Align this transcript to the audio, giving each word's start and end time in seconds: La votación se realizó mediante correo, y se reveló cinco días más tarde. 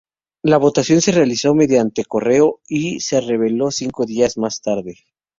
La 0.41 0.57
votación 0.57 0.99
se 0.99 1.11
realizó 1.11 1.53
mediante 1.53 2.05
correo, 2.05 2.59
y 2.67 3.01
se 3.01 3.21
reveló 3.21 3.69
cinco 3.69 4.03
días 4.07 4.35
más 4.35 4.59
tarde. 4.59 4.95